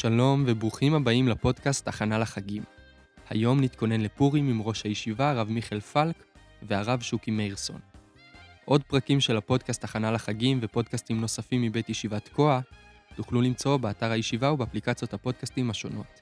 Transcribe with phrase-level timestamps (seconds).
[0.00, 2.62] שלום וברוכים הבאים לפודקאסט הכנה לחגים.
[3.30, 6.24] היום נתכונן לפורים עם ראש הישיבה הרב מיכאל פלק
[6.62, 7.80] והרב שוקי מאירסון.
[8.64, 12.60] עוד פרקים של הפודקאסט הכנה לחגים ופודקאסטים נוספים מבית ישיבת תקוע
[13.16, 16.20] תוכלו למצוא באתר הישיבה ובאפליקציות הפודקאסטים השונות.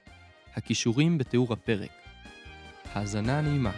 [0.54, 1.90] הכישורים בתיאור הפרק.
[2.94, 3.72] האזנה נעימה.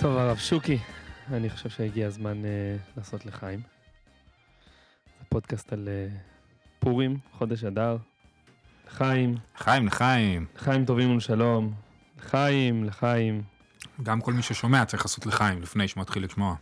[0.00, 0.78] טוב, הרב שוקי,
[1.32, 2.46] אני חושב שהגיע הזמן uh,
[2.96, 3.60] לעשות לחיים.
[5.18, 6.12] זה פודקאסט על uh,
[6.78, 7.96] פורים, חודש אדר.
[8.86, 10.46] לחיים, לחיים, לחיים.
[10.56, 11.74] לחיים טובים ולשלום.
[12.18, 13.42] לחיים, לחיים,
[14.02, 16.54] גם כל מי ששומע צריך לעשות לחיים לפני שמתחיל לשמוע.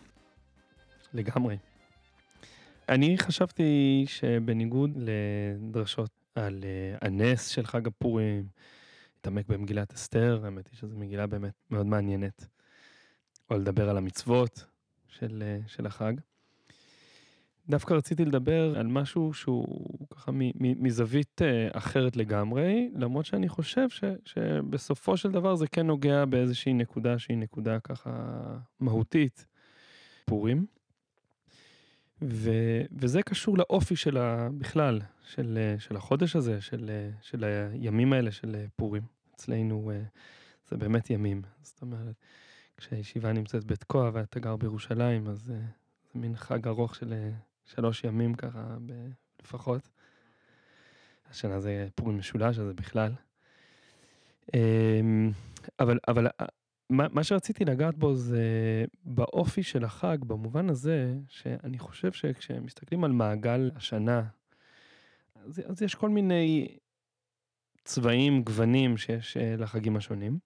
[1.14, 1.56] לגמרי.
[2.88, 8.46] אני חשבתי שבניגוד לדרשות על uh, הנס של חג הפורים,
[9.16, 12.55] להתעמק במגילת אסתר, האמת היא שזו מגילה באמת מאוד מעניינת.
[13.50, 14.64] או לדבר על המצוות
[15.08, 16.12] של, אה, של החג.
[17.68, 24.04] דווקא רציתי לדבר על משהו שהוא ככה מזווית אה, אחרת לגמרי, למרות שאני חושב ש,
[24.24, 28.10] שבסופו של דבר זה כן נוגע באיזושהי נקודה שהיא נקודה ככה
[28.80, 29.46] מהותית,
[30.24, 30.66] פורים.
[32.22, 32.50] ו,
[32.92, 34.48] וזה קשור לאופי של ה...
[34.58, 39.02] בכלל, של, אה, של החודש הזה, של, של הימים האלה של פורים.
[39.34, 39.90] אצלנו
[40.68, 42.14] זה באמת ימים, זאת אומרת.
[42.76, 45.60] כשהישיבה נמצאת בתקוע ואתה גר בירושלים, אז uh, זה
[46.14, 49.10] מין חג ארוך של uh, שלוש ימים ככה ב-
[49.42, 49.88] לפחות.
[51.30, 53.12] השנה זה פורים משולש, אז זה בכלל.
[54.46, 54.54] Um,
[55.80, 56.44] אבל, אבל uh,
[56.90, 58.44] מה, מה שרציתי לגעת בו זה
[59.04, 64.22] באופי של החג, במובן הזה שאני חושב שכשמסתכלים על מעגל השנה,
[65.34, 66.76] אז, אז יש כל מיני
[67.84, 70.38] צבעים, גוונים שיש לחגים השונים.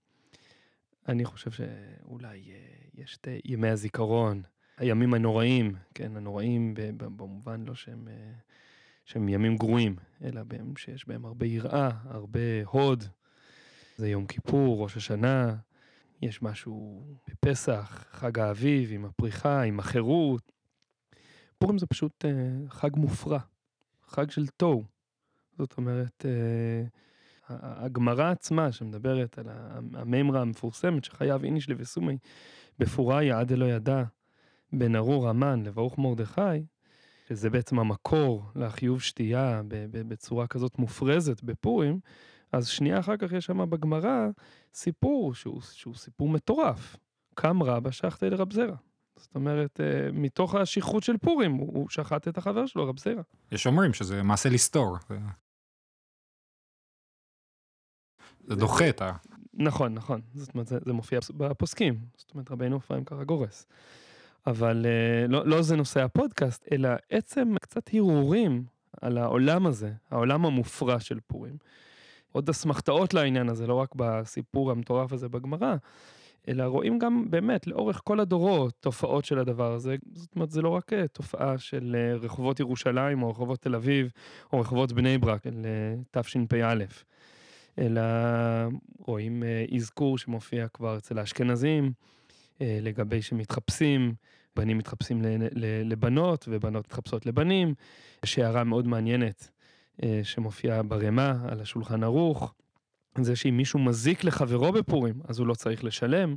[1.09, 2.57] אני חושב שאולי אה,
[2.95, 4.43] יש את ימי הזיכרון,
[4.77, 8.33] הימים הנוראים, כן, הנוראים במובן לא שהם, אה,
[9.05, 13.05] שהם ימים גרועים, אלא בהם שיש בהם הרבה יראה, הרבה הוד.
[13.97, 15.57] זה יום כיפור, ראש השנה,
[16.23, 20.53] יש משהו בפסח, חג האביב, עם הפריחה, עם החירות.
[21.59, 22.31] פורים זה פשוט אה,
[22.69, 23.39] חג מופרע,
[24.07, 24.85] חג של תוהו.
[25.59, 26.25] זאת אומרת,
[27.61, 29.47] הגמרא עצמה שמדברת על
[29.95, 32.19] המימרה המפורסמת שחייב איניש לבסומי
[32.79, 34.03] בפוריה עד אלא ידע
[34.73, 36.65] בן ארור המן לברוך מרדכי,
[37.29, 39.63] שזה בעצם המקור לחיוב שתייה
[39.93, 42.01] בצורה כזאת מופרזת בפורים,
[42.53, 44.27] אז שנייה אחר כך יש שם בגמרא
[44.75, 46.97] סיפור שהוא, שהוא סיפור מטורף.
[47.35, 48.77] קם רבא שחטא לרב זרע.
[49.17, 53.23] זאת אומרת, אה, מתוך השכרות של פורים, הוא שחט את החבר שלו, רב זרע.
[53.53, 54.97] יש אומרים שזה מעשה לסתור.
[58.51, 59.13] זה דוחה את ה...
[59.55, 60.21] נכון, נכון.
[60.35, 61.99] זאת אומרת, זה, זה מופיע בפוסקים.
[62.17, 63.67] זאת אומרת, רבינו אפרים ככה גורס.
[64.47, 68.65] אבל אה, לא, לא זה נושא הפודקאסט, אלא עצם קצת הרהורים
[69.01, 71.57] על העולם הזה, העולם המופרע של פורים.
[72.33, 75.75] עוד אסמכתאות לעניין הזה, לא רק בסיפור המטורף הזה בגמרא,
[76.49, 79.97] אלא רואים גם באמת לאורך כל הדורות תופעות של הדבר הזה.
[80.15, 84.11] זאת אומרת, זה לא רק אה, תופעה של אה, רחובות ירושלים או רחובות תל אביב
[84.53, 85.67] או רחובות בני ברק, של
[86.11, 86.85] תשפ"א.
[87.81, 88.03] אלא
[88.99, 91.93] רואים אה, אזכור שמופיע כבר אצל האשכנזים,
[92.61, 94.15] אה, לגבי שמתחפשים,
[94.57, 95.23] בנים מתחפשים
[95.85, 97.75] לבנות ובנות מתחפשות לבנים.
[98.25, 99.51] יש הערה מאוד מעניינת
[100.03, 102.55] אה, שמופיעה ברמה על השולחן ערוך,
[103.21, 106.37] זה שאם מישהו מזיק לחברו בפורים, אז הוא לא צריך לשלם.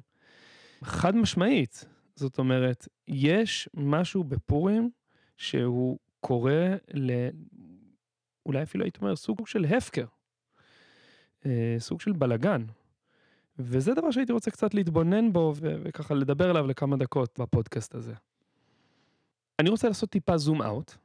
[0.83, 4.89] חד משמעית, זאת אומרת, יש משהו בפורים
[5.37, 6.53] שהוא קורא
[6.93, 7.27] ל...
[8.45, 10.05] אולי אפילו הייתי אומר סוג של הפקר.
[11.45, 12.65] אה, סוג של בלגן.
[13.59, 18.13] וזה דבר שהייתי רוצה קצת להתבונן בו ו- וככה לדבר עליו לכמה דקות בפודקאסט הזה.
[19.59, 20.95] אני רוצה לעשות טיפה זום אאוט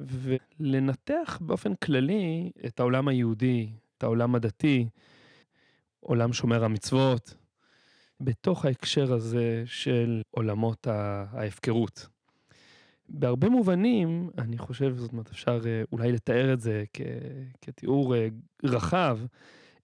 [0.00, 3.68] ולנתח באופן כללי את העולם היהודי,
[3.98, 4.88] את העולם הדתי,
[6.00, 7.34] עולם שומר המצוות,
[8.20, 12.06] בתוך ההקשר הזה של עולמות ההפקרות.
[13.08, 17.00] בהרבה מובנים, אני חושב, זאת אומרת, אפשר אה, אולי לתאר את זה כ-
[17.60, 18.28] כתיאור אה,
[18.64, 19.18] רחב,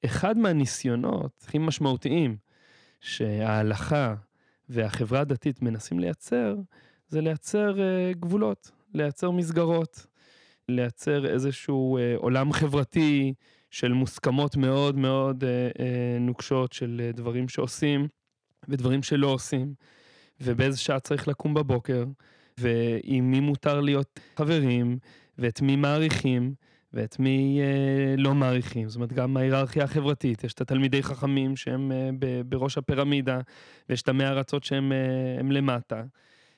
[0.05, 2.37] אחד מהניסיונות הכי משמעותיים
[3.01, 4.15] שההלכה
[4.69, 6.57] והחברה הדתית מנסים לייצר,
[7.09, 10.07] זה לייצר uh, גבולות, לייצר מסגרות,
[10.69, 13.35] לייצר איזשהו uh, עולם חברתי
[13.71, 15.81] של מוסכמות מאוד מאוד uh, uh,
[16.21, 18.09] נוקשות של uh, דברים שעושים
[18.69, 19.75] ודברים שלא עושים,
[20.41, 22.05] ובאיזה שעה צריך לקום בבוקר,
[22.59, 24.99] ועם מי מותר להיות חברים,
[25.39, 26.55] ואת מי מעריכים,
[26.93, 28.89] ואת מי אה, לא מעריכים.
[28.89, 33.41] זאת אומרת, גם ההיררכיה החברתית, יש את התלמידי חכמים שהם אה, ב- בראש הפירמידה,
[33.89, 36.03] ויש את המאה ארצות שהם אה, למטה.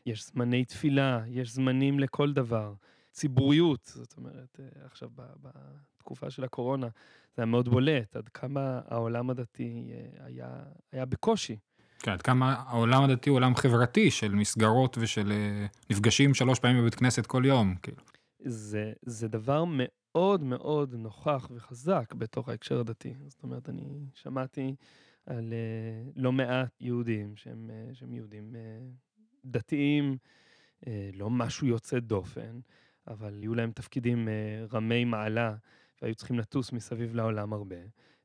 [0.07, 2.73] יש זמני תפילה, יש זמנים לכל דבר.
[3.13, 5.09] ציבוריות, זאת אומרת, אה, עכשיו
[5.97, 6.87] בתקופה של הקורונה,
[7.37, 10.49] זה היה מאוד בולט, עד כמה העולם הדתי אה, היה,
[10.93, 11.57] היה בקושי.
[11.99, 16.81] כן, עד כמה העולם הדתי הוא עולם חברתי של מסגרות ושל אה, נפגשים שלוש פעמים
[16.81, 18.03] בבית כנסת כל יום, כאילו.
[18.39, 20.02] זה, זה דבר מאוד
[20.43, 23.15] מאוד נוכח וחזק בתוך ההקשר הדתי.
[23.27, 24.75] זאת אומרת, אני שמעתי
[25.27, 30.17] על uh, לא מעט יהודים שהם, uh, שהם יהודים uh, דתיים,
[30.85, 32.61] uh, לא משהו יוצא דופן,
[33.07, 35.55] אבל היו להם תפקידים uh, רמי מעלה,
[36.03, 37.77] והיו צריכים לטוס מסביב לעולם הרבה.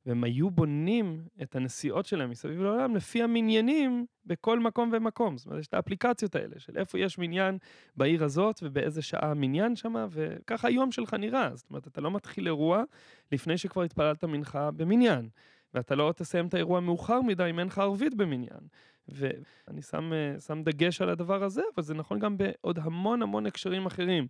[0.08, 5.38] והם היו בונים את הנסיעות שלהם מסביב לעולם לפי המניינים בכל מקום ומקום.
[5.38, 7.58] זאת אומרת, יש את האפליקציות האלה של איפה יש מניין
[7.96, 11.50] בעיר הזאת ובאיזה שעה המניין שם, וככה היום שלך נראה.
[11.56, 12.84] זאת אומרת, אתה לא מתחיל אירוע
[13.32, 15.30] לפני שכבר התפללת מנחה במניין.
[15.74, 18.68] ואתה לא תסיים את האירוע מאוחר מדי אם אין לך ערבית במניין.
[19.08, 23.86] ואני שם, שם דגש על הדבר הזה, אבל זה נכון גם בעוד המון המון הקשרים
[23.86, 24.28] אחרים.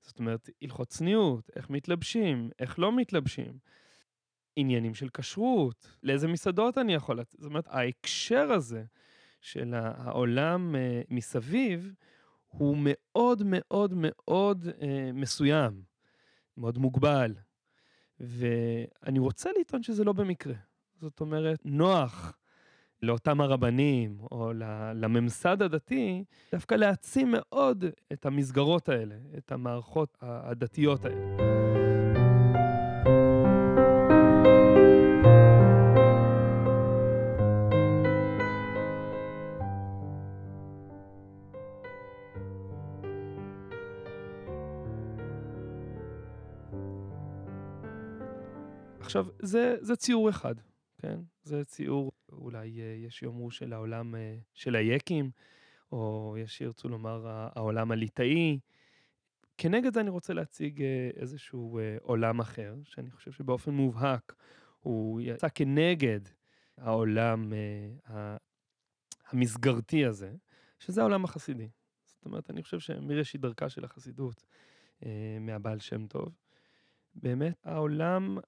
[0.00, 3.58] זאת אומרת, הלכות צניעות, איך מתלבשים, איך לא מתלבשים.
[4.56, 7.40] עניינים של כשרות, לאיזה מסעדות אני יכול לצאת.
[7.40, 8.84] זאת אומרת, ההקשר הזה
[9.40, 11.92] של העולם אה, מסביב,
[12.48, 15.82] הוא מאוד מאוד מאוד אה, מסוים,
[16.56, 17.34] מאוד מוגבל.
[18.20, 20.54] ואני רוצה לטעון שזה לא במקרה.
[21.00, 22.38] זאת אומרת, נוח
[23.02, 24.52] לאותם הרבנים או
[24.94, 31.54] לממסד הדתי, דווקא להעצים מאוד את המסגרות האלה, את המערכות הדתיות האלה.
[49.16, 50.54] עכשיו, זה, זה ציור אחד,
[50.98, 51.20] כן?
[51.42, 55.30] זה ציור, אולי אה, יש שיאמרו של העולם אה, של היקים,
[55.92, 58.58] או יש שירצו לומר העולם הליטאי.
[59.58, 64.34] כנגד זה אני רוצה להציג אה, איזשהו עולם אחר, שאני חושב שבאופן מובהק
[64.80, 66.20] הוא יצא כנגד
[66.78, 67.52] העולם
[69.26, 70.32] המסגרתי הזה,
[70.78, 71.68] שזה העולם החסידי.
[72.04, 74.46] זאת אומרת, אני חושב שמראשית דרכה של החסידות,
[75.40, 76.28] מהבעל שם טוב,
[77.14, 78.38] באמת העולם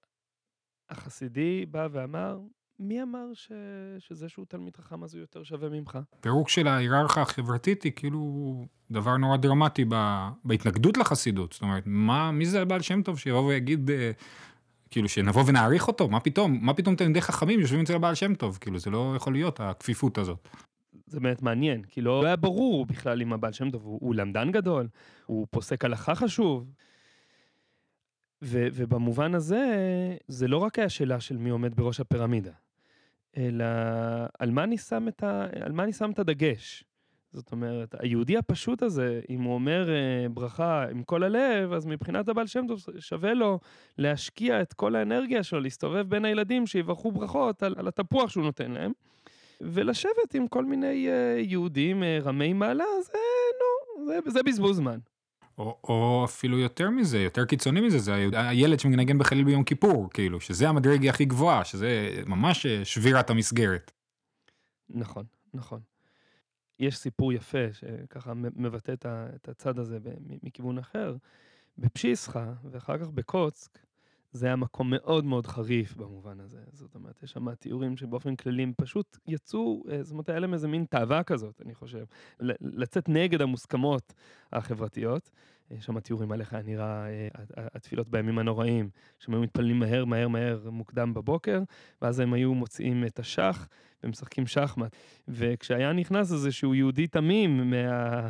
[0.91, 2.39] החסידי בא ואמר,
[2.79, 3.53] מי אמר ש...
[3.99, 5.99] שזה שהוא תלמיד חכם אז הוא יותר שווה ממך?
[6.21, 9.95] פירוק של ההיררכיה החברתית היא כאילו דבר נורא דרמטי ב...
[10.45, 11.53] בהתנגדות לחסידות.
[11.53, 14.11] זאת אומרת, מה, מי זה הבעל שם טוב שיבוא ויגיד, אה,
[14.91, 16.09] כאילו, שנבוא ונעריך אותו?
[16.09, 16.59] מה פתאום?
[16.63, 18.59] מה פתאום תלמידי חכמים יושבים אצל הבעל שם טוב?
[18.61, 20.49] כאילו, זה לא יכול להיות, הכפיפות הזאת.
[21.07, 24.53] זה באמת מעניין, כי לא היה ברור בכלל אם הבעל שם טוב הוא, הוא למדן
[24.53, 24.89] גדול,
[25.27, 26.67] הוא פוסק הלכה חשוב.
[28.43, 29.65] ו, ובמובן הזה,
[30.29, 32.53] זה לא רק היה שאלה של מי עומד בראש הפירמידה,
[33.37, 33.65] אלא
[34.39, 36.85] על מה אני שם את, ה, על מה אני שם את הדגש.
[37.33, 42.29] זאת אומרת, היהודי הפשוט הזה, אם הוא אומר uh, ברכה עם כל הלב, אז מבחינת
[42.29, 43.59] הבעל שם טוב שווה לו
[43.99, 48.71] להשקיע את כל האנרגיה שלו, להסתובב בין הילדים שיברכו ברכות על, על התפוח שהוא נותן
[48.71, 48.93] להם,
[49.61, 53.19] ולשבת עם כל מיני uh, יהודים uh, רמי מעלה, זה,
[53.61, 54.99] נו, זה, זה בזבוז זמן.
[55.59, 60.41] או, או אפילו יותר מזה, יותר קיצוני מזה, זה הילד שמנגן בחליל ביום כיפור, כאילו,
[60.41, 63.93] שזה המדרגה הכי גבוהה, שזה ממש אה, שבירת המסגרת.
[64.89, 65.81] נכון, נכון.
[66.79, 68.95] יש סיפור יפה שככה מבטא
[69.35, 69.99] את הצד הזה
[70.43, 71.17] מכיוון אחר.
[71.79, 73.79] בפשיסחה ואחר כך בקוצק,
[74.37, 76.59] זה היה מקום מאוד מאוד חריף במובן הזה.
[76.73, 80.55] זאת אומרת, יש שם תיאורים שבאופן כללי הם פשוט יצאו, אה, זאת אומרת, היה להם
[80.55, 82.05] איזה מין תאווה כזאת, אני חושב,
[82.61, 84.15] לצאת נגד המוסכמות
[84.53, 85.31] החברתיות.
[85.71, 90.05] יש שם תיאורים על איך היה נראה אה, התפילות בימים הנוראים, שהם היו מתפללים מהר,
[90.05, 91.63] מהר, מהר, מוקדם בבוקר,
[92.03, 93.69] ואז הם היו מוציאים את השח
[94.05, 94.97] ומשחקים שחמט.
[95.29, 98.29] וכשהיה נכנס איזשהו יהודי תמים מה...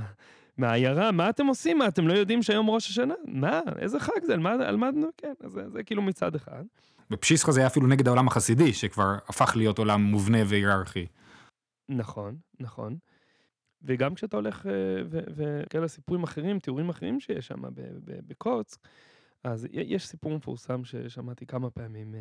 [0.59, 1.79] מהעיירה, מה אתם עושים?
[1.79, 3.15] מה, אתם לא יודעים שהיום ראש השנה?
[3.25, 3.61] מה?
[3.79, 4.33] איזה חג זה?
[4.33, 6.65] על מה, על מה, כן, אז זה, זה כאילו מצד אחד.
[7.11, 11.07] בפשיסחה זה היה אפילו נגד העולם החסידי, שכבר הפך להיות עולם מובנה והיררכי.
[11.89, 12.97] נכון, נכון.
[13.83, 14.73] וגם כשאתה הולך אה,
[15.11, 17.63] וכאלה סיפורים אחרים, תיאורים אחרים שיש שם
[18.07, 18.81] בקוצק,
[19.45, 22.15] אז יש סיפור מפורסם ששמעתי כמה פעמים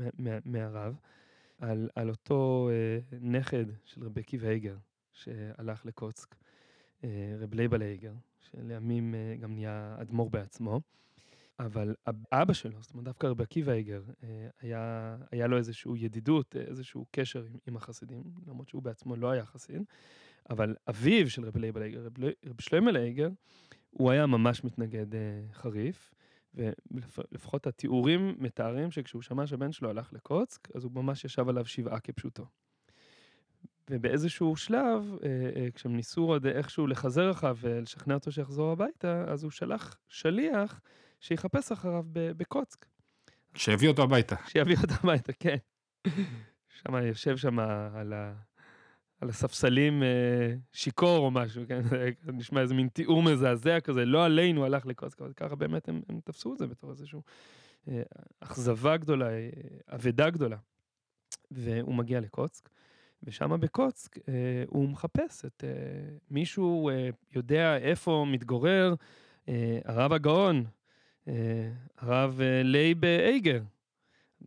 [0.00, 0.94] אה, מהרב,
[1.58, 4.76] על, על אותו אה, נכד של רבי עקיבא איגר,
[5.12, 6.34] שהלך לקוצק.
[7.04, 8.12] אה, רב לייבל אייגר,
[8.50, 10.80] שלימים אה, גם נהיה אדמו"ר בעצמו.
[11.58, 11.94] אבל
[12.32, 17.06] אבא שלו, זאת אומרת דווקא רבי עקיבא איגר, אה, היה, היה לו איזושהי ידידות, איזשהו
[17.10, 19.82] קשר עם, עם החסידים, למרות שהוא בעצמו לא היה חסיד,
[20.50, 22.08] אבל אביו של רבי לייבל אייגר,
[22.46, 23.28] רב שלמה אייגר,
[23.90, 25.06] הוא היה ממש מתנגד
[25.52, 26.14] חריף,
[26.54, 32.00] ולפחות התיאורים מתארים שכשהוא שמע שהבן שלו הלך לקוצק, אז הוא ממש ישב עליו שבעה
[32.00, 32.46] כפשוטו.
[33.90, 39.42] ובאיזשהו שלב, אה, אה, כשהם ניסו עוד איכשהו לחזר אחריו ולשכנע אותו שיחזור הביתה, אז
[39.42, 40.80] הוא שלח שליח
[41.20, 42.86] שיחפש אחריו בקוצק.
[43.54, 44.36] שיביא אותו הביתה.
[44.46, 45.56] שיביא אותו הביתה, כן.
[46.68, 47.58] שם יושב שם
[47.94, 48.34] על, ה...
[49.20, 51.80] על הספסלים אה, שיכור או משהו, כן?
[52.32, 56.20] נשמע איזה מין תיאור מזעזע כזה, לא עלינו הלך לקוצק, אבל ככה באמת הם, הם
[56.24, 57.20] תפסו את זה בתור איזושהי
[58.40, 59.28] אכזבה גדולה,
[59.88, 60.56] אבדה גדולה.
[61.50, 62.68] והוא מגיע לקוצק,
[63.24, 65.70] ושם בקוצק אה, הוא מחפש את אה,
[66.30, 68.94] מישהו אה, יודע איפה מתגורר
[69.48, 70.64] אה, הרב הגאון,
[71.28, 73.62] אה, הרב אה, לייב אייגר.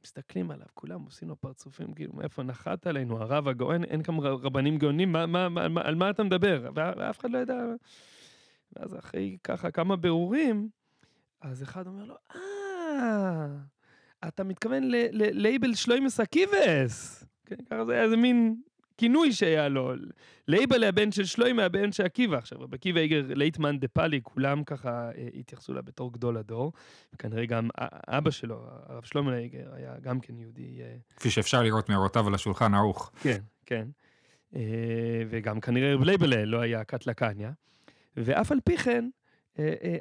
[0.03, 4.77] מסתכלים עליו, כולם עושים לו פרצופים, כאילו, מאיפה נחת עלינו, הרב הגאון, אין כאן רבנים
[4.77, 6.69] גאונים, מה, מה, מה, על מה אתה מדבר?
[6.75, 7.63] ואף אחד לא ידע.
[8.75, 10.69] ואז אחרי ככה כמה בירורים,
[11.41, 13.47] אז אחד אומר לו, אה,
[14.27, 17.25] אתה מתכוון ללייבל שלוימס עקיבס.
[17.57, 18.55] כן, ככה זה היה איזה מין
[18.97, 19.93] כינוי שהיה לו.
[20.47, 22.37] לייבל הבן של שלוימה, הבן של עקיבא.
[22.37, 26.73] עכשיו, רבי עקיבא איגר לייטמן דה פאלי, כולם ככה אה, התייחסו אליו בתור גדול הדור.
[27.13, 27.69] וכנראה גם
[28.07, 30.81] אבא שלו, הרב שלמה איגר, היה גם כן יהודי.
[30.81, 33.11] אה, כפי שאפשר לראות מהראותיו על השולחן ערוך.
[33.21, 33.87] כן, כן.
[34.55, 34.61] אה,
[35.29, 37.51] וגם כנראה רב לייבלה לא היה קטלקניה.
[38.17, 39.09] ואף על פי כן,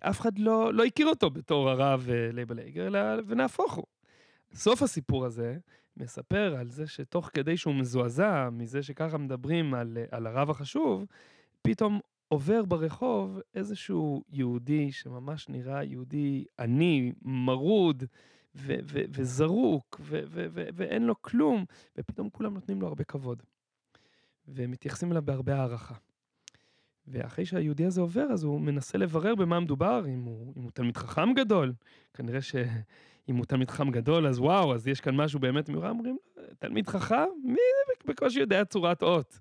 [0.01, 3.85] אף אחד לא, לא הכיר אותו בתור הרב לייבלה איגר, אלא ונהפוך הוא.
[4.55, 5.57] סוף הסיפור הזה
[5.97, 11.07] מספר על זה שתוך כדי שהוא מזועזע מזה שככה מדברים על, על הרב החשוב,
[11.63, 18.05] פתאום עובר ברחוב איזשהו יהודי שממש נראה יהודי עני, מרוד
[18.55, 21.65] ו- ו- וזרוק ו- ו- ו- ואין לו כלום,
[21.97, 23.43] ופתאום כולם נותנים לו הרבה כבוד.
[24.49, 25.95] ומתייחסים אליו בהרבה הערכה.
[27.07, 30.97] ואחרי שהיהודי הזה עובר, אז הוא מנסה לברר במה מדובר, אם הוא, אם הוא תלמיד
[30.97, 31.73] חכם גדול.
[32.15, 32.43] כנראה
[33.26, 35.88] שאם הוא תלמיד חכם גדול, אז וואו, אז יש כאן משהו באמת מיוחד.
[35.88, 36.17] אומרים,
[36.59, 37.26] תלמיד חכם?
[37.45, 39.38] מי זה בקושי יודע צורת אות?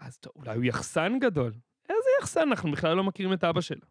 [0.00, 1.52] אז טוב, אולי הוא יחסן גדול.
[1.88, 2.40] איזה יחסן?
[2.40, 3.86] אנחנו בכלל לא מכירים את אבא שלו.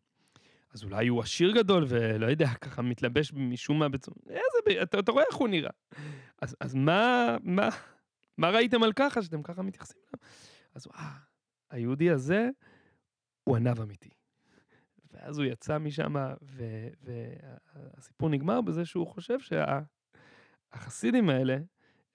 [0.74, 4.18] אז אולי הוא עשיר גדול ולא יודע, ככה מתלבש משום מה בצורה...
[4.30, 4.82] איזה...
[4.84, 5.70] אתה, אתה רואה איך הוא נראה.
[6.42, 7.70] אז, אז מה, מה,
[8.38, 10.30] מה ראיתם על ככה שאתם ככה מתייחסים אליו?
[10.76, 11.06] אז וואו,
[11.72, 12.50] היהודי הזה,
[13.44, 14.10] הוא ענב אמיתי.
[15.18, 16.16] ואז הוא יצא משם,
[17.04, 19.38] והסיפור נגמר בזה שהוא חושב
[20.74, 21.58] שהחסידים האלה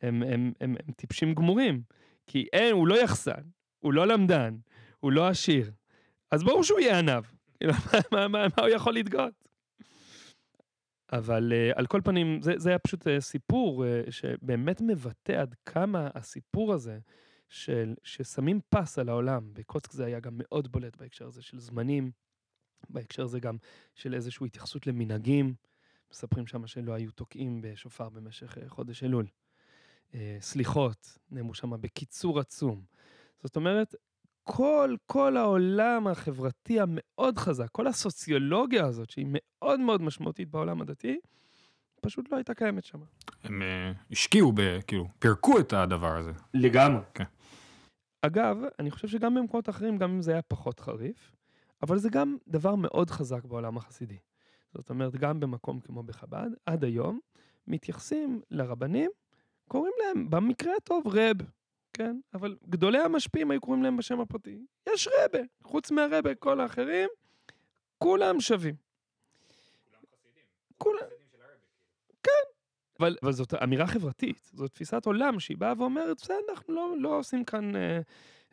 [0.00, 1.82] הם, הם, הם, הם, טיפשים גמורים.
[2.26, 3.42] כי אין, הוא לא יחסן,
[3.78, 4.56] הוא לא למדן,
[5.00, 5.70] הוא לא עשיר.
[6.30, 7.24] אז ברור שהוא יהיה ענב.
[7.54, 9.42] כאילו, מה, מה, מה, מה הוא יכול להתגאות?
[11.12, 15.54] אבל uh, על כל פנים, זה, זה היה פשוט uh, סיפור uh, שבאמת מבטא עד
[15.66, 16.98] כמה הסיפור הזה
[17.48, 22.10] של, ששמים פס על העולם, בקוצק זה היה גם מאוד בולט בהקשר הזה של זמנים,
[22.90, 23.56] בהקשר הזה גם
[23.94, 25.54] של איזושהי התייחסות למנהגים.
[26.12, 29.26] מספרים שם שלא היו תוקעים בשופר במשך אה, חודש אלול.
[30.14, 32.82] אה, סליחות, נאמרו שם בקיצור עצום.
[33.42, 33.94] זאת אומרת,
[34.42, 41.20] כל, כל העולם החברתי המאוד חזק, כל הסוציולוגיה הזאת, שהיא מאוד מאוד משמעותית בעולם הדתי,
[42.00, 42.98] פשוט לא הייתה קיימת שם.
[43.44, 46.32] הם uh, השקיעו, ב, כאילו, פירקו את הדבר הזה.
[46.54, 47.02] לגמרי.
[47.14, 47.24] כן.
[48.22, 51.32] אגב, אני חושב שגם במקומות אחרים, גם אם זה היה פחות חריף,
[51.82, 54.18] אבל זה גם דבר מאוד חזק בעולם החסידי.
[54.74, 57.20] זאת אומרת, גם במקום כמו בחב"ד, עד היום,
[57.66, 59.10] מתייחסים לרבנים,
[59.68, 61.36] קוראים להם, במקרה הטוב, רב,
[61.92, 62.20] כן?
[62.34, 64.66] אבל גדולי המשפיעים היו קוראים להם בשם הפרטי.
[64.88, 67.08] יש רבה, חוץ מהרבה, כל האחרים,
[67.98, 68.74] כולם שווים.
[69.88, 70.44] כולם חסידים.
[70.78, 71.06] כולם.
[72.22, 72.30] כן,
[73.00, 77.18] אבל, אבל זאת אמירה חברתית, זאת תפיסת עולם שהיא באה ואומרת, בסדר, אנחנו לא, לא
[77.18, 78.00] עושים כאן אה,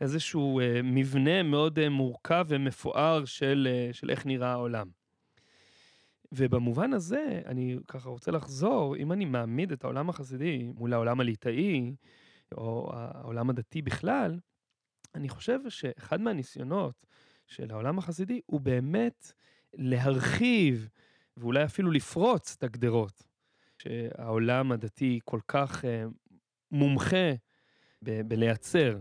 [0.01, 4.87] איזשהו אה, מבנה מאוד אה, מורכב ומפואר של, אה, של איך נראה העולם.
[6.31, 11.95] ובמובן הזה, אני ככה רוצה לחזור, אם אני מעמיד את העולם החסידי מול העולם הליטאי,
[12.51, 14.39] או העולם הדתי בכלל,
[15.15, 17.05] אני חושב שאחד מהניסיונות
[17.47, 19.31] של העולם החסידי הוא באמת
[19.73, 20.89] להרחיב
[21.37, 23.29] ואולי אפילו לפרוץ את הגדרות.
[23.79, 26.03] שהעולם הדתי כל כך אה,
[26.71, 27.33] מומחה
[28.01, 28.97] ב- בלייצר.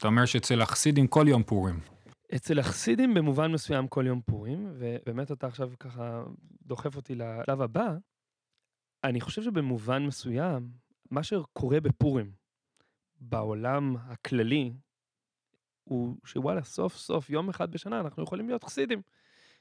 [0.00, 1.80] אתה אומר שאצל החסידים כל יום פורים.
[2.34, 6.22] אצל החסידים במובן מסוים כל יום פורים, ובאמת אתה עכשיו ככה
[6.62, 7.94] דוחף אותי לשלב הבא,
[9.04, 10.68] אני חושב שבמובן מסוים,
[11.10, 12.32] מה שקורה בפורים,
[13.20, 14.72] בעולם הכללי,
[15.84, 19.02] הוא שוואלה, סוף סוף, יום אחד בשנה, אנחנו יכולים להיות חסידים.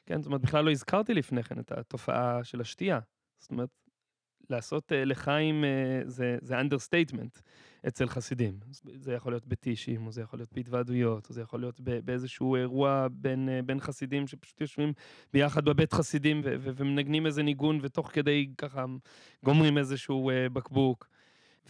[0.06, 3.00] כן, זאת אומרת, בכלל לא הזכרתי לפני כן את התופעה של השתייה.
[3.40, 3.70] זאת אומרת,
[4.52, 7.42] לעשות אה, לחיים אה, זה, understatement
[7.88, 8.60] אצל חסידים.
[8.96, 13.08] זה יכול להיות בטישים, או זה יכול להיות בהתוועדויות, או זה יכול להיות באיזשהו אירוע
[13.12, 14.94] בין, אה, בין חסידים שפשוט יושבים
[15.34, 18.86] ביחד בבית חסידים ו- ו- ומנגנים איזה ניגון, ותוך כדי ככה
[19.44, 21.08] גומרים איזשהו בקבוק.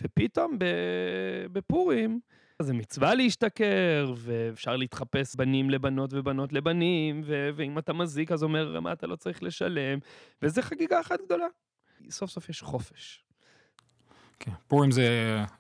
[0.02, 0.58] ופתאום
[1.52, 2.20] בפורים,
[2.62, 8.80] זה מצווה להשתכר, ואפשר להתחפש בנים לבנות ובנות לבנים, ו- ואם אתה מזיק אז אומר,
[8.80, 10.00] מה אתה לא צריך לשלם,
[10.42, 11.48] וזה חגיגה אחת גדולה.
[12.10, 13.24] סוף סוף יש חופש.
[14.40, 15.08] כן, פורים זה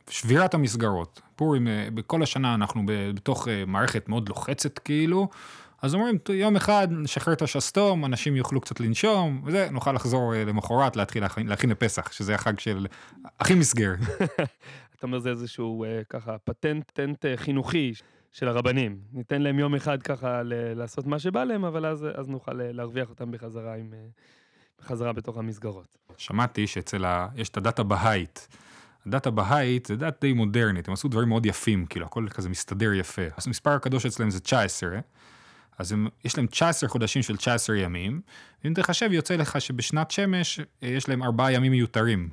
[0.09, 1.21] שבירת המסגרות.
[1.35, 2.83] פורים, אה, בכל השנה אנחנו
[3.15, 5.29] בתוך אה, מערכת מאוד לוחצת כאילו,
[5.81, 10.45] אז אומרים, יום אחד נשחרר את השסתום, אנשים יוכלו קצת לנשום, וזה, נוכל לחזור אה,
[10.45, 12.87] למחרת, להתחיל להכין, להכין לפסח, שזה החג של
[13.39, 13.93] הכי מסגר.
[14.95, 17.93] אתה אומר, זה איזשהו ככה פטנט חינוכי
[18.31, 18.99] של הרבנים.
[19.13, 20.41] ניתן להם יום אחד ככה
[20.75, 23.93] לעשות מה שבא להם, אבל אז, אז נוכל להרוויח אותם בחזרה עם...
[24.81, 25.97] בחזרה בתוך המסגרות.
[26.17, 27.27] שמעתי שאצל ה...
[27.35, 28.47] יש את הדת הבהאית.
[29.05, 32.93] הדת הבהאית זה דת די מודרנית, הם עשו דברים מאוד יפים, כאילו הכל כזה מסתדר
[32.93, 33.21] יפה.
[33.37, 34.99] אז המספר הקדוש אצלם זה 19,
[35.77, 38.21] אז הם, יש להם 19 חודשים של 19 ימים,
[38.63, 42.29] ואם תחשב יוצא לך שבשנת שמש אה, יש להם ארבעה ימים מיותרים.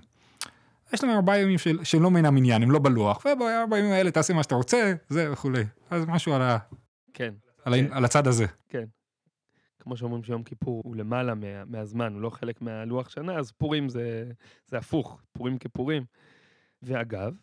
[0.92, 4.10] יש להם ארבעה ימים של, של לא מן המניין, הם לא בלוח, ובארבעה ימים האלה
[4.10, 5.64] תעשה מה שאתה רוצה, זה וכולי.
[5.90, 6.58] אז משהו על, ה...
[7.14, 7.34] כן.
[7.64, 7.92] על, כן.
[7.92, 8.46] על הצד הזה.
[8.68, 8.84] כן.
[9.86, 13.88] כמו שאומרים שיום כיפור הוא למעלה מה, מהזמן, הוא לא חלק מהלוח שנה, אז פורים
[13.88, 14.32] זה,
[14.66, 16.04] זה הפוך, פורים כפורים.
[16.82, 17.34] ואגב,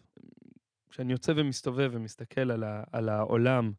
[0.90, 3.74] כשאני יוצא ומסתובב ומסתכל על, ה, על העולם,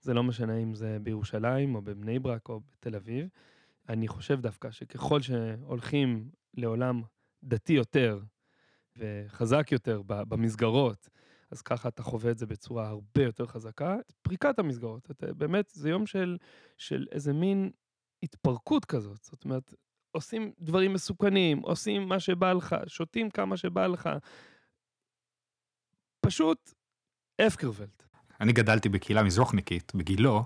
[0.00, 3.28] זה לא משנה אם זה בירושלים או בבני ברק או בתל אביב,
[3.88, 7.02] אני חושב דווקא שככל שהולכים לעולם
[7.42, 8.20] דתי יותר
[8.96, 11.08] וחזק יותר במסגרות,
[11.50, 13.96] אז ככה אתה חווה את זה בצורה הרבה יותר חזקה.
[14.22, 16.36] פריקת המסגרות, אתה, באמת, זה יום של,
[16.76, 17.70] של איזה מין
[18.22, 19.22] התפרקות כזאת.
[19.22, 19.74] זאת אומרת,
[20.10, 24.08] עושים דברים מסוכנים, עושים מה שבא לך, שותים כמה שבא לך.
[26.20, 26.72] פשוט
[27.38, 28.02] הפקרוולט.
[28.40, 30.44] אני גדלתי בקהילה מזרוחניקית, בגילו,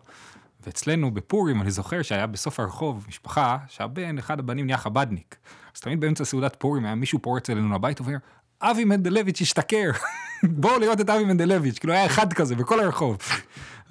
[0.60, 5.36] ואצלנו בפורים אני זוכר שהיה בסוף הרחוב משפחה שהבן, אחד הבנים נהיה חבדניק.
[5.74, 8.16] אז תמיד באמצע סעודת פורים היה מישהו פורץ אלינו לבית ואומר,
[8.60, 9.90] אבי מנדלביץ' השתכר,
[10.60, 13.18] בואו לראות את אבי מנדלביץ', כאילו היה אחד כזה בכל הרחוב.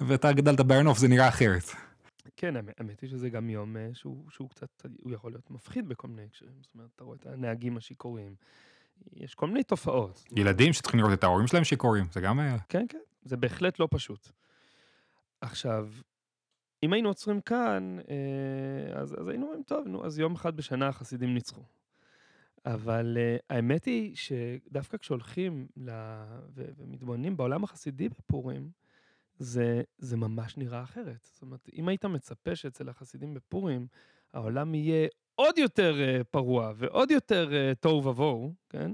[0.00, 1.85] ואתה גדלת בהר זה נראה אחרת.
[2.36, 6.08] כן, האמת היא שזה גם יום אה, שהוא, שהוא קצת, הוא יכול להיות מפחיד בכל
[6.08, 6.54] מיני הקשרים.
[6.62, 8.34] זאת אומרת, אתה רואה את הנהגים השיכורים.
[9.12, 10.24] יש כל מיני תופעות.
[10.36, 12.40] ילדים שצריכים לראות את ההורים שלהם שיכורים, זה גם...
[12.40, 14.28] אה, כן, כן, זה בהחלט לא פשוט.
[15.40, 15.88] עכשיו,
[16.82, 20.88] אם היינו עוצרים כאן, אה, אז, אז היינו אומרים, טוב, נו, אז יום אחד בשנה
[20.88, 21.62] החסידים ניצחו.
[22.66, 23.18] אבל
[23.50, 25.90] האמת היא שדווקא כשהולכים ל...
[26.54, 28.70] ומתבוננים בעולם החסידי בפורים,
[29.38, 31.28] זה, זה ממש נראה אחרת.
[31.32, 33.86] זאת אומרת, אם היית מצפה שאצל החסידים בפורים
[34.32, 38.92] העולם יהיה עוד יותר uh, פרוע ועוד יותר uh, תוהו ובוהו, כן?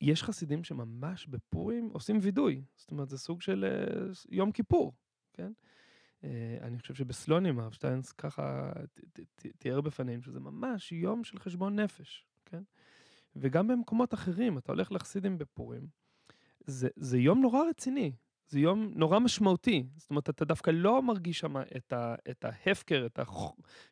[0.00, 2.62] יש חסידים שממש בפורים עושים וידוי.
[2.76, 3.64] זאת אומרת, זה סוג של
[4.12, 4.92] uh, יום כיפור,
[5.32, 5.52] כן?
[6.22, 6.26] Uh,
[6.62, 8.72] אני חושב שבסלונים הרב שטיינס ככה
[9.58, 12.62] תיאר בפנינו שזה ממש יום של חשבון נפש, כן?
[13.36, 15.86] וגם במקומות אחרים, אתה הולך לחסידים בפורים,
[16.60, 18.12] זה, זה יום נורא רציני.
[18.48, 19.86] זה יום נורא משמעותי.
[19.96, 23.18] זאת אומרת, אתה דווקא לא מרגיש שם את, ה, את ההפקר, את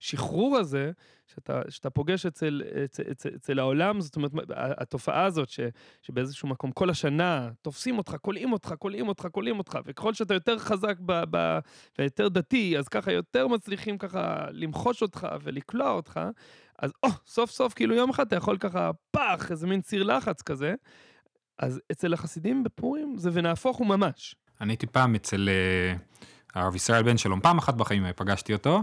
[0.01, 0.93] השחרור הזה,
[1.27, 5.61] שאתה, שאתה פוגש אצל, אצל, אצל, אצל העולם, זאת אומרת, התופעה הזאת, ש,
[6.03, 10.59] שבאיזשהו מקום כל השנה תופסים אותך, כולאים אותך, כולאים אותך, כולאים אותך, וככל שאתה יותר
[10.59, 11.59] חזק ב, ב,
[11.99, 16.21] ויותר דתי, אז ככה יותר מצליחים ככה למחוש אותך ולקלוע אותך,
[16.79, 20.43] אז או, סוף סוף, כאילו יום אחד אתה יכול ככה, פח, איזה מין ציר לחץ
[20.43, 20.75] כזה.
[21.59, 24.37] אז אצל החסידים בפורים זה ונהפוך הוא ממש.
[24.65, 25.97] אני הייתי פעם אצל אה,
[26.55, 28.83] הרב ישראל בן שלום, פעם אחת בחיים פגשתי אותו.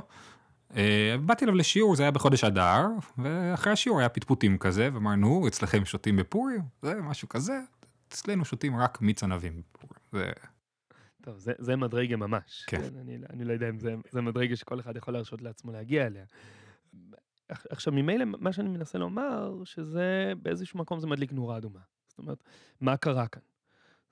[0.76, 2.86] אה, באתי אליו לשיעור, זה היה בחודש אדר,
[3.18, 6.62] ואחרי השיעור היה פטפוטים כזה, ואמרנו, אצלכם שותים בפורים?
[6.82, 7.60] זה משהו כזה,
[8.08, 10.00] אצלנו שותים רק מיץ ענבים בפורים.
[10.12, 10.32] זה...
[11.22, 12.64] טוב, זה, זה מדרגה ממש.
[12.68, 12.82] כן.
[12.82, 16.08] כן אני, אני לא יודע אם זה, זה מדרגה שכל אחד יכול להרשות לעצמו להגיע
[16.08, 16.26] אליה.
[17.50, 21.80] עכשיו, ממילא, מה שאני מנסה לומר, שזה באיזשהו מקום זה מדליק נורה אדומה.
[22.08, 22.44] זאת אומרת,
[22.82, 23.42] מה קרה כאן?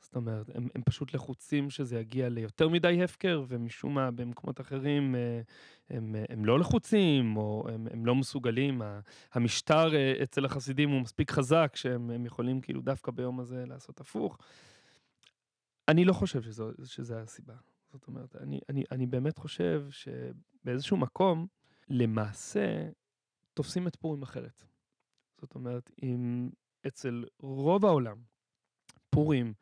[0.02, 5.16] זאת אומרת, הם, הם פשוט לחוצים שזה יגיע ליותר מדי הפקר, ומשום מה במקומות אחרים
[5.16, 5.42] אה,
[5.90, 8.82] הם, הם לא לחוצים, או הם, הם לא מסוגלים.
[9.34, 14.38] המשטר אה, אצל החסידים הוא מספיק חזק, שהם יכולים כאילו דווקא ביום הזה לעשות הפוך.
[15.88, 17.56] אני לא חושב שזו, שזה הסיבה.
[17.92, 21.48] זאת אומרת, אני, אני, אני באמת חושב שבאיזשהו מקום,
[21.90, 22.90] למעשה,
[23.54, 24.64] תופסים את פורים אחרת.
[25.42, 26.50] זאת אומרת, אם
[26.88, 28.18] אצל רוב העולם,
[29.10, 29.54] פורים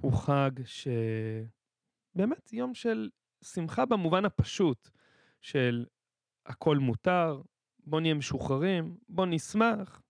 [0.00, 3.10] הוא חג שבאמת יום של
[3.44, 4.90] שמחה במובן הפשוט
[5.40, 5.86] של
[6.46, 7.42] הכל מותר,
[7.86, 10.02] בוא נהיה משוחררים, בוא נשמח.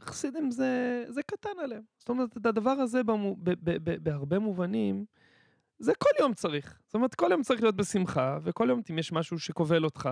[0.00, 1.82] חסידים זה, זה קטן עליהם.
[1.96, 5.04] זאת אומרת, את הדבר הזה במו, ב, ב, ב, בהרבה מובנים,
[5.78, 6.80] זה כל יום צריך.
[6.86, 10.08] זאת אומרת, כל יום צריך להיות בשמחה, וכל יום אם יש משהו שכובל אותך,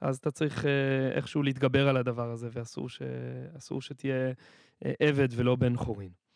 [0.00, 3.02] אז אתה צריך אה, איכשהו להתגבר על הדבר הזה, ואסור ש,
[3.80, 4.32] שתהיה
[4.84, 6.27] אה, עבד ולא בן חורין.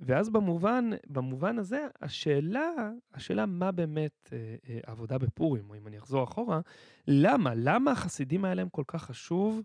[0.00, 5.98] ואז במובן, במובן הזה, השאלה, השאלה מה באמת אה, אה, עבודה בפורים, או אם אני
[5.98, 6.60] אחזור אחורה,
[7.08, 7.52] למה?
[7.56, 9.62] למה החסידים היה להם כל כך חשוב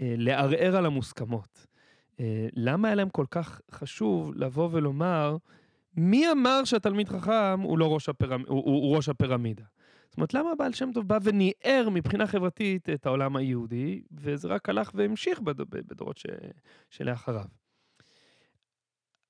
[0.00, 1.66] אה, לערער על המוסכמות?
[2.20, 5.36] אה, למה היה להם כל כך חשוב לבוא ולומר,
[5.96, 8.42] מי אמר שהתלמיד חכם הוא לא ראש, הפרמ...
[8.48, 9.64] הוא, הוא, הוא ראש הפירמידה?
[10.08, 14.68] זאת אומרת, למה הבעל שם טוב בא וניער מבחינה חברתית את העולם היהודי, וזה רק
[14.68, 15.56] הלך והמשיך בד...
[15.56, 16.26] בדורות ש...
[16.90, 17.44] שלאחריו?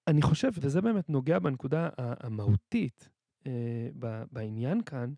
[0.08, 3.08] אני חושב, וזה באמת נוגע בנקודה המהותית
[3.46, 3.88] אה,
[4.32, 5.12] בעניין כאן,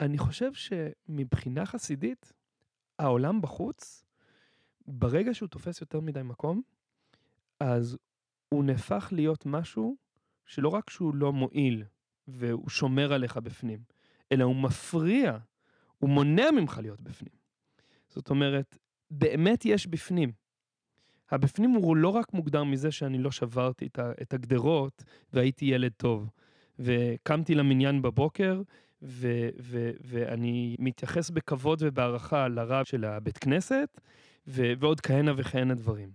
[0.00, 2.32] אני חושב שמבחינה חסידית,
[2.98, 4.04] העולם בחוץ,
[4.86, 6.62] ברגע שהוא תופס יותר מדי מקום,
[7.60, 7.98] אז
[8.48, 9.96] הוא נהפך להיות משהו
[10.46, 11.84] שלא רק שהוא לא מועיל
[12.28, 13.80] והוא שומר עליך בפנים,
[14.32, 15.38] אלא הוא מפריע,
[15.98, 17.34] הוא מונע ממך להיות בפנים.
[18.08, 18.78] זאת אומרת,
[19.10, 20.32] באמת יש בפנים.
[21.30, 23.88] הבפנים הוא לא רק מוגדר מזה שאני לא שברתי
[24.22, 26.30] את הגדרות והייתי ילד טוב.
[26.78, 28.62] וקמתי למניין בבוקר,
[29.02, 34.00] ו- ו- ואני מתייחס בכבוד ובהערכה לרב של הבית כנסת,
[34.46, 36.10] ו- ועוד כהנה וכהנה דברים.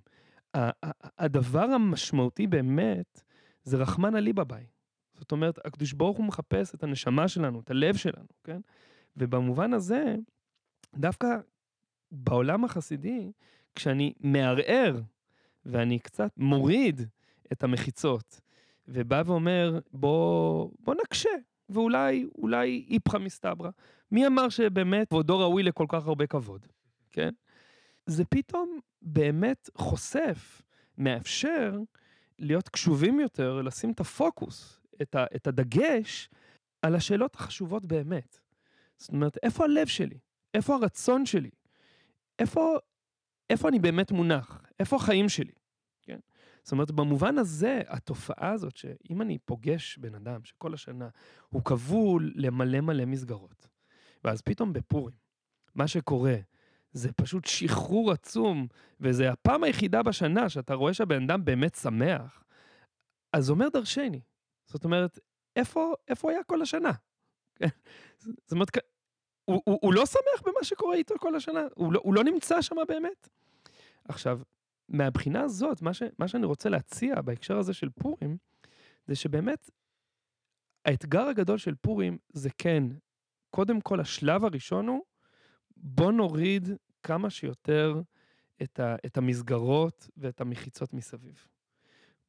[1.18, 3.22] הדבר המשמעותי באמת
[3.64, 4.66] זה רחמנא ליבא ביי.
[5.14, 8.60] זאת אומרת, הקדוש ברוך הוא מחפש את הנשמה שלנו, את הלב שלנו, כן?
[9.18, 10.16] ובמובן הזה,
[10.96, 11.28] דווקא
[12.12, 13.32] בעולם החסידי,
[13.80, 15.02] כשאני מערער
[15.66, 17.02] ואני קצת מוריד
[17.52, 18.42] את המחיצות,
[18.88, 21.30] ובא ואומר, בוא, בוא נקשה,
[21.70, 23.70] ואולי, אולי איפכא מסתברא.
[24.12, 26.68] מי אמר שבאמת כבודו ראוי לכל כך הרבה כבוד,
[27.12, 27.30] כן?
[28.06, 30.62] זה פתאום באמת חושף,
[30.98, 31.80] מאפשר
[32.40, 36.30] להיות קשובים יותר, לשים את הפוקוס, את, ה, את הדגש
[36.82, 38.40] על השאלות החשובות באמת.
[38.98, 40.18] זאת אומרת, איפה הלב שלי?
[40.54, 41.50] איפה הרצון שלי?
[42.40, 42.78] איפה,
[43.50, 44.62] איפה אני באמת מונח?
[44.80, 45.54] איפה החיים שלי?
[46.02, 46.20] כן?
[46.64, 51.10] זאת אומרת, במובן הזה, התופעה הזאת, שאם אני פוגש בן אדם שכל השנה
[51.50, 53.68] הוא כבול למלא מלא מסגרות,
[54.24, 55.16] ואז פתאום בפורים,
[55.76, 56.36] מה שקורה
[56.92, 58.68] זה פשוט שחרור עצום,
[59.00, 62.44] וזה הפעם היחידה בשנה שאתה רואה שהבן אדם באמת שמח,
[63.34, 64.22] אז אומר דרשני.
[64.66, 65.20] זאת אומרת,
[65.56, 66.92] איפה, איפה היה כל השנה?
[68.20, 68.70] זאת אומרת,
[69.46, 72.62] הוא, הוא, הוא לא שמח במה שקורה איתו כל השנה, הוא לא, הוא לא נמצא
[72.62, 73.30] שם באמת.
[74.10, 74.40] עכשיו,
[74.90, 78.38] מהבחינה הזאת, מה, ש, מה שאני רוצה להציע בהקשר הזה של פורים,
[79.08, 79.70] זה שבאמת,
[80.86, 82.84] האתגר הגדול של פורים זה כן,
[83.50, 85.02] קודם כל, השלב הראשון הוא,
[85.78, 86.70] בוא נוריד
[87.04, 88.02] כמה שיותר
[88.62, 91.48] את, ה, את המסגרות ואת המחיצות מסביב.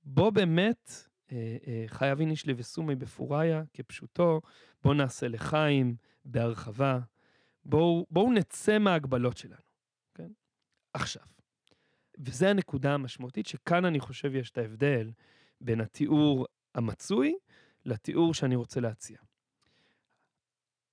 [0.03, 0.91] בוא באמת,
[1.33, 4.41] אה, אה, חייב איניש לי וסומי בפוריה, כפשוטו,
[4.83, 6.99] בוא נעשה לחיים בהרחבה,
[7.65, 9.71] בואו בוא נצא מההגבלות שלנו,
[10.15, 10.31] כן?
[10.95, 11.23] עכשיו,
[12.25, 15.11] וזו הנקודה המשמעותית, שכאן אני חושב יש את ההבדל
[15.61, 17.35] בין התיאור המצוי
[17.85, 19.19] לתיאור שאני רוצה להציע.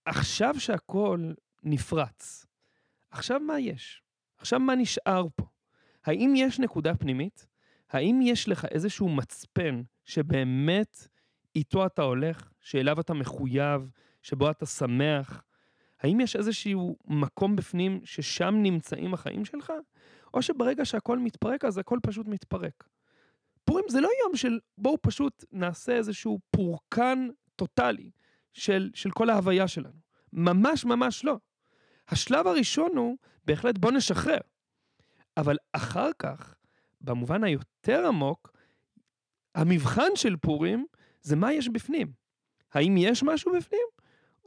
[0.06, 2.46] עכשיו שהכל נפרץ,
[3.12, 4.02] עכשיו מה יש?
[4.38, 5.46] עכשיו מה נשאר פה?
[6.06, 7.48] האם יש נקודה פנימית?
[7.90, 11.08] האם יש לך איזשהו מצפן שבאמת
[11.56, 13.90] איתו אתה הולך, שאליו אתה מחויב,
[14.22, 15.44] שבו אתה שמח?
[16.02, 19.74] האם יש איזשהו מקום בפנים ששם נמצאים החיים שלך?
[20.34, 22.84] או שברגע שהכל מתפרק, אז הכל פשוט מתפרק.
[23.66, 28.12] פורים זה לא יום של בואו פשוט נעשה איזשהו פורקן טוטאלי
[28.54, 30.00] של, של כל ההוויה שלנו.
[30.34, 31.38] ממש ממש לא.
[32.08, 34.38] השלב הראשון הוא בהחלט בוא נשחרר.
[35.38, 36.56] אבל אחר כך,
[37.02, 38.52] במובן היותר עמוק,
[39.56, 40.86] המבחן של פורים
[41.22, 42.12] זה מה יש בפנים.
[42.74, 43.88] האם יש משהו בפנים,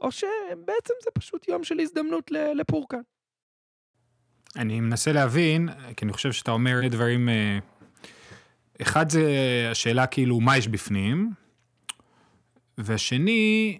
[0.01, 3.01] או שבעצם זה פשוט יום של הזדמנות לפורקן.
[4.55, 7.29] אני מנסה להבין, כי אני חושב שאתה אומר דברים...
[7.29, 7.59] אה,
[8.81, 9.23] אחד זה
[9.71, 11.31] השאלה כאילו מה יש בפנים,
[12.77, 13.79] והשני,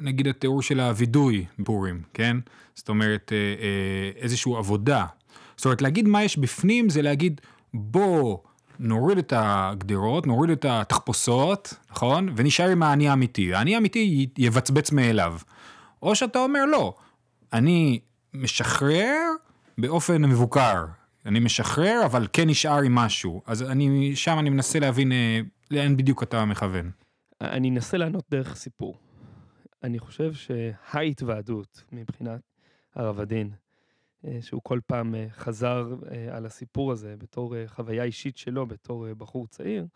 [0.00, 2.36] נגיד התיאור של הווידוי בפורים, כן?
[2.74, 5.06] זאת אומרת, אה, אה, איזושהי עבודה.
[5.56, 7.40] זאת אומרת, להגיד מה יש בפנים זה להגיד,
[7.74, 8.38] בוא
[8.78, 12.28] נוריד את הגדרות, נוריד את התחפושות, נכון?
[12.36, 13.54] ונשאר עם האני האמיתי.
[13.54, 15.34] האני האמיתי יבצבץ מאליו.
[16.02, 16.94] או שאתה אומר, לא,
[17.52, 18.00] אני
[18.34, 19.16] משחרר
[19.78, 20.84] באופן מבוקר.
[21.26, 23.42] אני משחרר, אבל כן נשאר עם משהו.
[23.46, 26.90] אז אני, שם אני מנסה להבין אה, לאן בדיוק אתה מכוון.
[27.40, 28.98] אני אנסה לענות דרך סיפור.
[29.82, 32.40] אני חושב שההתוועדות מבחינת
[32.94, 33.50] הרב הדין,
[34.40, 39.08] שהוא כל פעם אה, חזר אה, על הסיפור הזה בתור אה, חוויה אישית שלו, בתור
[39.08, 39.86] אה, בחור צעיר,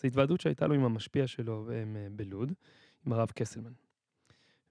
[0.00, 2.52] זו התוועדות שהייתה לו עם המשפיע שלו אה, בלוד,
[3.06, 3.72] עם הרב קסלמן.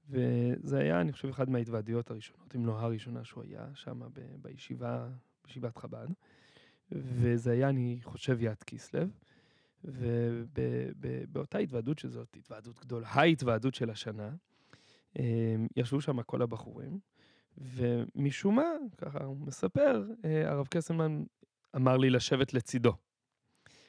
[0.10, 4.02] וזה היה, אני חושב, אחת מההתוועדויות הראשונות, אם לא הראשונה שהוא היה שם
[4.42, 5.08] בישיבה,
[5.46, 6.08] בישיבת חב"ד.
[6.92, 9.10] וזה היה, אני חושב, יד כיסלב.
[9.84, 14.30] ובאותה התוועדות שזאת התוועדות גדולה, ההתוועדות של השנה,
[15.20, 17.00] אה, ישבו שם כל הבחורים,
[17.58, 21.24] ומשום מה, ככה הוא מספר, אה, הרב קסלמן
[21.76, 22.94] אמר לי לשבת לצידו.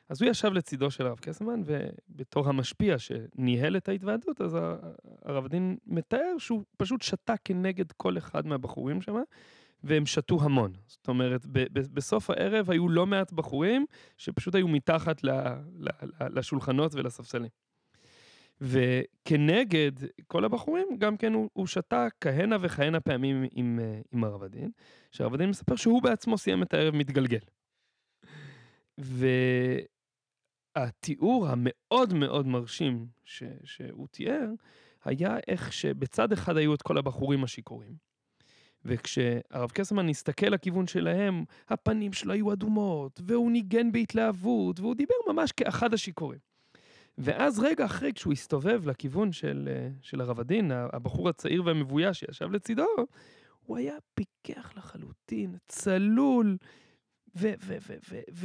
[0.08, 4.56] אז הוא ישב לצידו של הרב קסלמן, ובתור המשפיע שניהל את ההתוועדות, אז
[5.24, 9.16] הרב דין מתאר שהוא פשוט שתה כנגד כל אחד מהבחורים שם,
[9.84, 10.72] והם שתו המון.
[10.86, 15.20] זאת אומרת, בסוף הערב היו לא מעט בחורים שפשוט היו מתחת
[16.20, 17.50] לשולחנות ולספסלים.
[18.60, 19.92] וכנגד
[20.26, 24.70] כל הבחורים, גם כן הוא, הוא שתה כהנה וכהנה פעמים עם, אה, עם הרב הדין,
[25.12, 27.38] שהרב הדין מספר שהוא בעצמו סיים את הערב מתגלגל.
[30.76, 34.50] והתיאור המאוד מאוד מרשים ש, שהוא תיאר,
[35.04, 38.08] היה איך שבצד אחד היו את כל הבחורים השיכורים.
[38.84, 45.52] וכשהרב קסמן הסתכל לכיוון שלהם, הפנים שלו היו אדומות, והוא ניגן בהתלהבות, והוא דיבר ממש
[45.52, 46.47] כאחד השיכורים.
[47.18, 52.50] ואז רגע אחרי, כשהוא הסתובב לכיוון של, אה, של הרב הדין, הבחור הצעיר והמבויש שישב
[52.50, 52.86] לצידו,
[53.60, 56.56] הוא היה פיקח לחלוטין, צלול,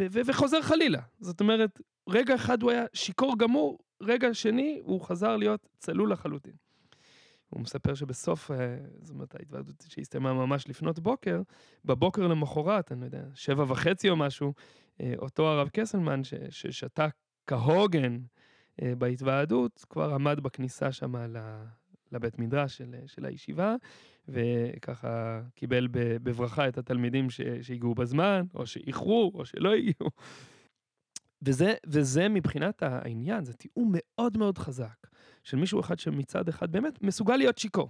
[0.09, 1.01] וחוזר חלילה.
[1.19, 6.53] זאת אומרת, רגע אחד הוא היה שיכור גמור, רגע שני הוא חזר להיות צלול לחלוטין.
[7.49, 11.41] הוא מספר שבסוף, אה, זאת אומרת, ההתוועדות שהסתיימה ממש לפנות בוקר,
[11.85, 14.53] בבוקר למחרת, אני לא יודע, שבע וחצי או משהו,
[15.01, 17.07] אה, אותו הרב קסלמן ששתה
[17.47, 18.19] כהוגן
[18.81, 21.13] בהתוועדות, כבר עמד בכניסה שם
[22.11, 23.75] לבית מדרש של, של הישיבה,
[24.27, 30.09] וככה קיבל בברכה את התלמידים ש- שהגיעו בזמן, או שאיחרו, או שלא הגיעו.
[31.41, 35.07] וזה, וזה מבחינת העניין, זה תיאום מאוד מאוד חזק
[35.43, 37.89] של מישהו אחד שמצד אחד באמת מסוגל להיות שיכור.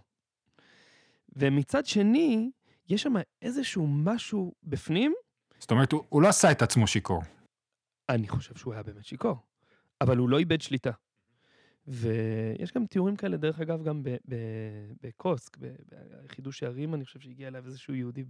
[1.36, 2.52] ומצד שני,
[2.89, 5.13] יש שם איזשהו משהו בפנים,
[5.60, 7.22] זאת אומרת, הוא, הוא לא עשה את עצמו שיכור.
[8.10, 9.36] אני חושב שהוא היה באמת שיכור,
[10.01, 10.91] אבל הוא לא איבד שליטה.
[11.88, 14.03] ויש גם תיאורים כאלה, דרך אגב, גם
[15.03, 15.58] בקוסק,
[16.25, 18.23] בחידוש הערים, אני חושב שהגיע אליו איזשהו יהודי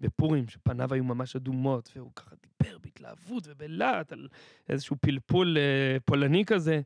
[0.00, 4.28] בפורים, שפניו היו ממש אדומות, והוא ככה דיבר בהתלהבות ובלהט על
[4.68, 6.80] איזשהו פלפול אה, פולני כזה,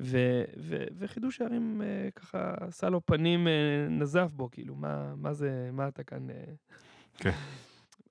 [0.00, 5.32] ו- ו- וחידוש הערים אה, ככה עשה לו פנים, אה, נזף בו, כאילו, מה, מה
[5.32, 6.26] זה, מה אתה כאן...
[7.18, 7.30] כן.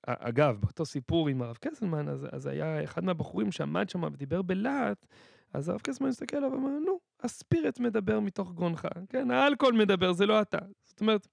[0.06, 5.06] אגב, באותו סיפור עם הרב קסלמן, אז, אז היה אחד מהבחורים שעמד שם ודיבר בלהט,
[5.54, 10.26] אז הרב קסלמן הסתכל עליו ואמר, נו, הספירט מדבר מתוך גרונך, כן, האלכוהול מדבר, זה
[10.26, 10.58] לא אתה.
[10.84, 11.28] זאת אומרת,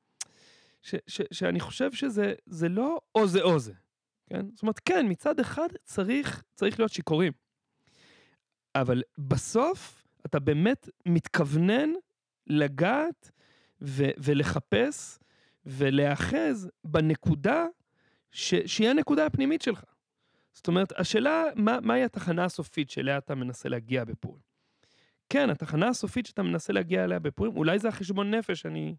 [0.81, 3.73] ש, ש, שאני חושב שזה זה לא או זה או זה,
[4.29, 4.45] כן?
[4.53, 7.33] זאת אומרת, כן, מצד אחד צריך, צריך להיות שיכורים,
[8.75, 11.89] אבל בסוף אתה באמת מתכוונן
[12.47, 13.31] לגעת
[13.81, 15.19] ו, ולחפש
[15.65, 17.65] ולהאחז בנקודה
[18.31, 19.83] ש, שהיא הנקודה הפנימית שלך.
[20.53, 24.41] זאת אומרת, השאלה, מה, מהי התחנה הסופית שאליה אתה מנסה להגיע בפורים?
[25.29, 28.95] כן, התחנה הסופית שאתה מנסה להגיע אליה בפורים, אולי זה החשבון נפש שאני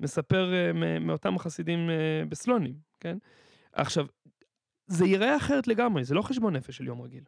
[0.00, 3.18] מספר uh, מאותם החסידים uh, בסלונים, כן?
[3.72, 4.06] עכשיו,
[4.86, 7.24] זה ייראה אחרת לגמרי, זה לא חשבון נפש של יום רגיל.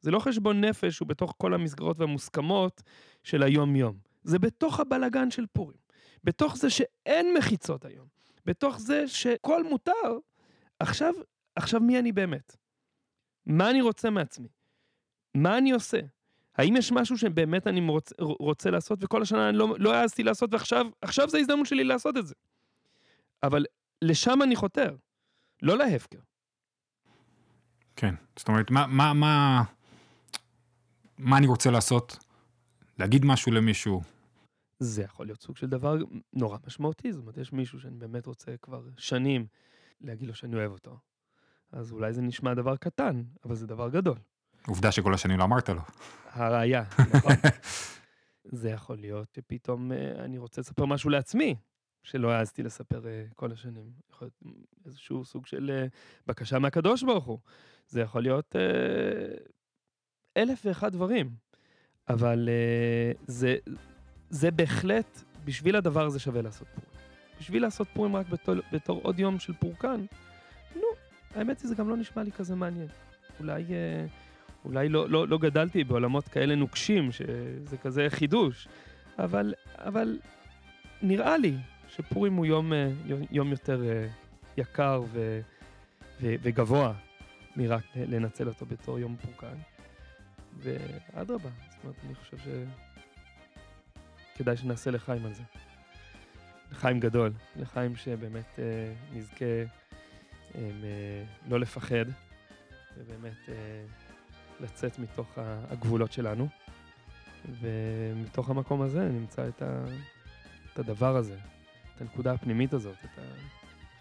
[0.00, 2.82] זה לא חשבון נפש שהוא בתוך כל המסגרות והמוסכמות
[3.22, 3.98] של היום-יום.
[4.22, 5.78] זה בתוך הבלגן של פורים.
[6.24, 8.06] בתוך זה שאין מחיצות היום.
[8.46, 10.18] בתוך זה שכל מותר.
[10.80, 11.14] עכשיו,
[11.56, 12.56] עכשיו מי אני באמת?
[13.46, 14.48] מה אני רוצה מעצמי?
[15.34, 16.00] מה אני עושה?
[16.56, 20.52] האם יש משהו שבאמת אני רוצה, רוצה לעשות וכל השנה אני לא, לא העזתי לעשות
[20.52, 22.34] ועכשיו עכשיו זה ההזדמנות שלי לעשות את זה.
[23.42, 23.64] אבל
[24.02, 24.96] לשם אני חותר,
[25.62, 26.18] לא להפקר.
[27.96, 28.14] כן.
[28.38, 29.62] זאת אומרת, מה, מה, מה,
[31.18, 32.18] מה אני רוצה לעשות?
[32.98, 34.02] להגיד משהו למישהו.
[34.78, 35.96] זה יכול להיות סוג של דבר
[36.32, 39.46] נורא משמעותי, זאת אומרת, יש מישהו שאני באמת רוצה כבר שנים
[40.00, 40.98] להגיד לו שאני אוהב אותו.
[41.72, 44.18] אז אולי זה נשמע דבר קטן, אבל זה דבר גדול.
[44.66, 45.80] עובדה שכל השנים לא אמרת לו.
[46.30, 47.32] הראיה, נכון?
[48.60, 51.54] זה יכול להיות שפתאום אה, אני רוצה לספר משהו לעצמי,
[52.02, 53.90] שלא העזתי לספר אה, כל השנים.
[54.10, 54.56] יכול להיות
[54.86, 55.86] איזשהו סוג של אה,
[56.26, 57.38] בקשה מהקדוש ברוך הוא.
[57.88, 59.34] זה יכול להיות אה,
[60.36, 61.30] אלף ואחד דברים.
[62.08, 63.56] אבל אה, זה,
[64.30, 66.90] זה בהחלט, בשביל הדבר הזה שווה לעשות פורים.
[67.40, 70.04] בשביל לעשות פורים רק בתור, בתור עוד יום של פורקן,
[70.74, 70.82] נו,
[71.34, 72.88] האמת היא זה גם לא נשמע לי כזה מעניין.
[73.40, 73.64] אולי...
[73.70, 74.06] אה,
[74.64, 78.68] אולי לא, לא, לא גדלתי בעולמות כאלה נוקשים, שזה כזה חידוש,
[79.18, 80.18] אבל, אבל
[81.02, 81.56] נראה לי
[81.88, 82.90] שפורים הוא יום, אה,
[83.30, 84.06] יום, יותר, אה,
[84.56, 85.40] יקר ו,
[86.20, 86.92] ו, וגבוה
[87.56, 89.56] מרק לנצל אותו בתור יום פורקן.
[90.58, 92.36] ואדרבה, זאת אומרת, אני חושב
[94.36, 95.42] שכדאי שנעשה לחיים על זה.
[96.72, 99.44] לחיים גדול, לחיים שבאמת אה, נזכה
[100.54, 102.04] אה, אה, לא לפחד,
[102.98, 103.54] ובאמת אה,
[104.60, 105.38] לצאת מתוך
[105.70, 106.48] הגבולות שלנו.
[107.60, 109.84] ומתוך המקום הזה נמצא את, ה,
[110.72, 111.36] את הדבר הזה,
[111.96, 113.18] את הנקודה הפנימית הזאת, את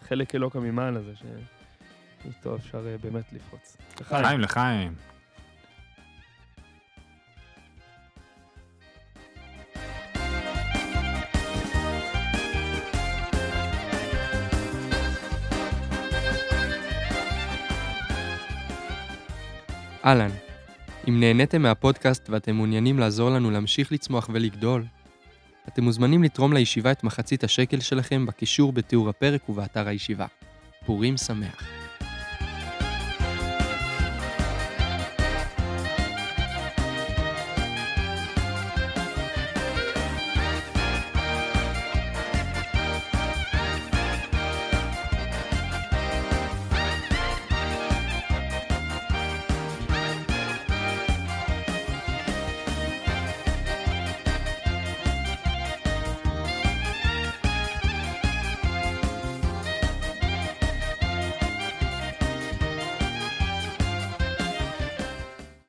[0.02, 3.78] החלק אלוקא ממעל הזה, שאיתו אפשר אה, באמת לפרוץ.
[4.02, 4.22] לחיים.
[4.22, 4.96] לחיים, לחיים.
[20.06, 20.30] אהלן,
[21.08, 24.86] אם נהניתם מהפודקאסט ואתם מעוניינים לעזור לנו להמשיך לצמוח ולגדול,
[25.68, 30.26] אתם מוזמנים לתרום לישיבה את מחצית השקל שלכם בקישור בתיאור הפרק ובאתר הישיבה.
[30.86, 31.81] פורים שמח.